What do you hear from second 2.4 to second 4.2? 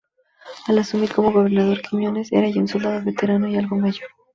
ya un soldado veterano y algo mayor.